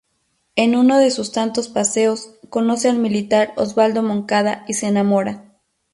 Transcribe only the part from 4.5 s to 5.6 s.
y se enamoran.